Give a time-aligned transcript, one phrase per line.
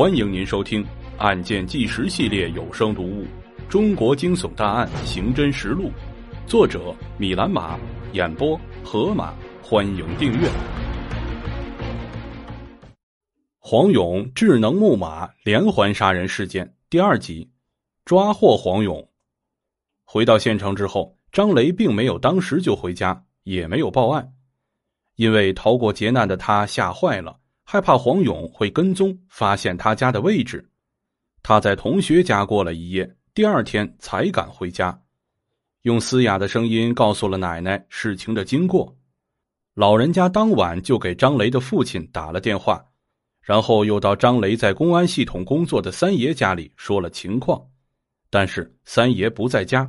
[0.00, 0.82] 欢迎您收听
[1.18, 3.22] 《案件纪实》系列有声读物
[3.68, 5.88] 《中国惊悚大案刑侦实录》，
[6.46, 7.78] 作者米兰马，
[8.14, 9.34] 演播河马。
[9.62, 10.48] 欢迎订阅。
[13.58, 17.50] 黄勇智能木马连环杀人事件第二集，
[18.06, 19.06] 抓获黄勇。
[20.04, 24.32] 回到县城之后，张雷并没有当时就回家，也没有报案，
[25.16, 27.36] 因为逃过劫难的他吓坏了。
[27.72, 30.68] 害怕黄勇会跟踪发现他家的位置，
[31.40, 35.00] 他在同学家过了一夜，第二天才敢回家，
[35.82, 38.92] 用嘶哑的声音告诉了奶奶事情的经过。
[39.74, 42.84] 老人家当晚就给张雷的父亲打了电话，
[43.40, 47.64] 然后又到张雷在公安系统工作的三爷家里说了情况，
[48.30, 49.88] 但是三爷不在家。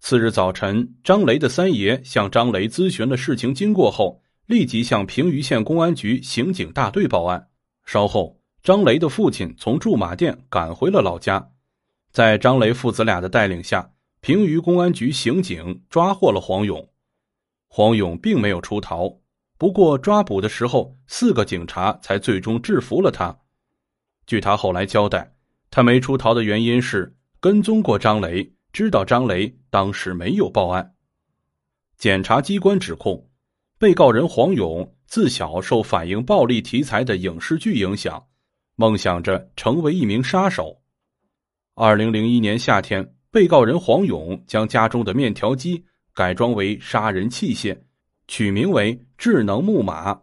[0.00, 4.20] 次日早晨，张雷的三爷向张雷咨询了事情经过后。
[4.48, 7.50] 立即向平舆县公安局刑警大队报案。
[7.84, 11.50] 稍后，张雷的父亲从驻马店赶回了老家。
[12.12, 16.88] 在张雷父子俩的带领下，平舆公安局刑警抓获了黄勇。
[17.66, 19.20] 黄勇并没有出逃，
[19.58, 23.40] 不过抓捕的时候，四个警察才最终制服了他。
[24.26, 25.34] 据他后来交代，
[25.70, 30.94] 他没出逃的原因是跟踪过张雷，知道张雷当时没有报案。
[31.98, 33.27] 检察机关指控。
[33.78, 38.26] 被告人黄勇自小受反映暴力题材的影视剧影响，
[38.74, 40.76] 梦想着成为一名杀手。
[41.74, 47.78] 二零零一年夏天，被告人黄勇将家中的面条机改装为杀人器械，
[48.26, 50.22] 取名为“智能木马”。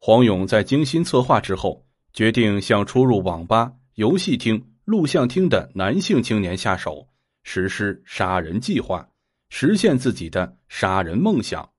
[0.00, 7.06] 黄勇在精心策划之后，决定向出入网吧、游戏厅、录像厅的男性青年下手，
[7.44, 9.08] 实施杀人计划，
[9.48, 11.70] 实现自己的杀人梦想。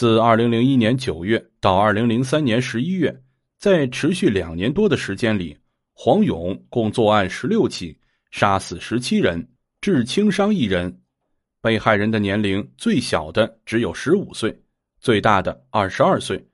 [0.00, 3.22] 自二零零一年九月到二零零三年十一月，
[3.58, 5.54] 在持续两年多的时间里，
[5.92, 7.98] 黄勇共作案十六起，
[8.30, 9.46] 杀死十七人，
[9.82, 11.02] 致轻伤一人。
[11.60, 14.58] 被害人的年龄最小的只有十五岁，
[15.00, 16.48] 最大的二十二岁，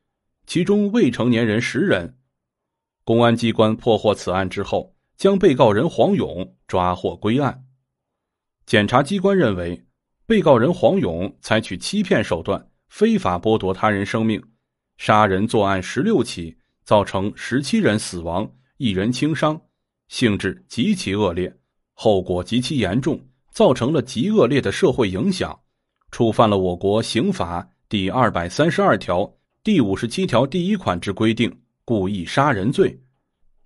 [0.49, 2.19] 其中未成年人十人。
[3.05, 7.65] 公安机关破获此案之后，将被告人黄勇抓获归案。
[8.67, 9.81] 检察机关认为，
[10.27, 12.69] 被告人黄勇采取欺骗手段。
[12.89, 14.43] 非法剥夺他人生命，
[14.97, 19.61] 杀人作案十六起，造成十七人死亡，一人轻伤，
[20.09, 21.55] 性质极其恶劣，
[21.93, 23.21] 后果极其严重，
[23.51, 25.59] 造成了极恶劣的社会影响，
[26.11, 29.31] 触犯了我国刑法第二百三十二条
[29.63, 32.99] 第五十七条第一款之规定，故意杀人罪。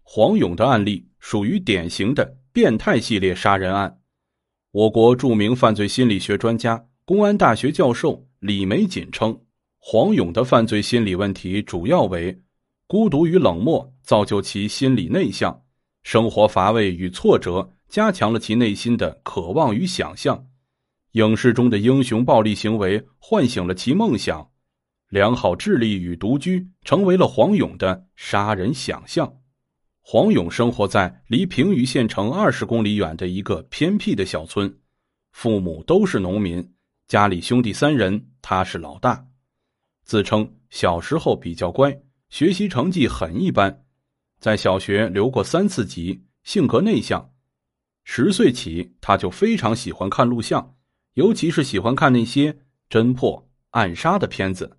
[0.02, 4.00] 黄勇的案例属于典型的变态系列杀人案。
[4.72, 8.26] 我国著名犯罪心理学专家、公安大学教授。
[8.40, 9.38] 李玫瑾称，
[9.78, 12.40] 黄勇的犯罪心理问题主要为
[12.86, 15.62] 孤独与冷漠造就其心理内向，
[16.02, 20.46] 生活乏味与挫折加强了其内心的渴望与想象，
[21.12, 24.50] 影视中的英雄暴力行为唤醒了其梦想，
[25.10, 29.30] 良好智力与独居成为了黄勇的杀人想象。
[30.00, 34.74] 黄勇生活在离平舆县城二十公里远的一个偏僻的小村，
[35.30, 36.66] 父母都是农民。
[37.10, 39.26] 家里兄弟三人，他是老大，
[40.04, 43.84] 自称小时候比较乖，学习成绩很一般，
[44.38, 47.32] 在小学留过三次级，性格内向。
[48.04, 50.76] 十岁起，他就非常喜欢看录像，
[51.14, 52.56] 尤其是喜欢看那些
[52.88, 54.78] 侦破、暗杀的片子。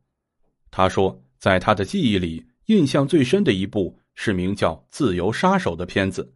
[0.70, 6.34] 他说，在他的记忆里，印象最深的一部是名叫《自由杀手》的片子，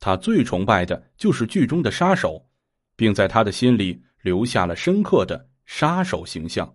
[0.00, 2.44] 他最崇拜的就是剧中的杀手，
[2.96, 4.02] 并在他的心里。
[4.22, 6.74] 留下了深刻的杀手形象。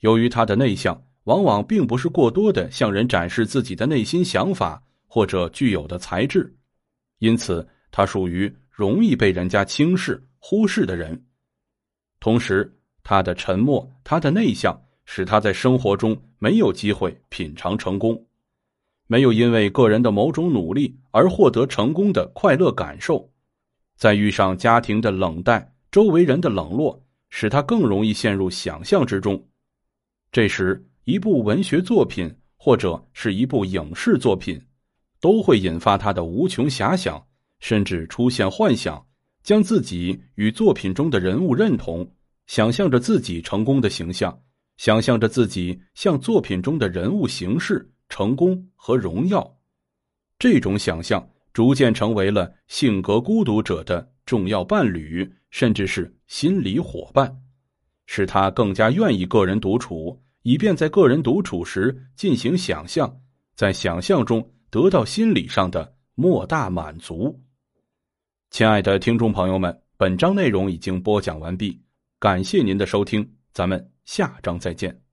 [0.00, 6.54] 由于他的内向，往往并不是过多的向人展示自己的内心想法或者具有的才智，
[7.18, 11.24] 因此他属于容易被人家轻视、忽视的人。
[12.20, 18.26] 同时，他的沉默、他的内向，使他在生活中没有机会品尝成功，
[19.06, 23.30] 没有因为个人的某种努力而获得成功的快乐感受，
[23.96, 25.72] 在遇上家庭的冷淡。
[25.90, 29.42] 周围人的冷落使他更容易陷入想象之中，
[30.30, 34.60] 这时一部文学作品或者是一部影视作品，
[35.20, 37.24] 都会引发他的无穷遐想，
[37.60, 39.04] 甚至出现幻想，
[39.42, 42.06] 将自己与作品中的人物认同，
[42.46, 44.36] 想象着自己成功的形象，
[44.76, 49.56] 想象着自己向作品中的人物行事、成功和荣耀，
[50.38, 55.32] 这种想象逐渐成为了性格孤独者的重要伴侣。
[55.48, 57.34] 甚至是心理伙伴，
[58.04, 63.22] 使他更加愿意个人独处，以便在个人独处时进行想象，
[63.54, 67.42] 在想象中得到心理上的莫大满足。
[68.50, 71.80] 亲爱的听众朋友们，本章内容已经播讲完毕，
[72.18, 75.05] 感谢您的收听，咱们下章再见。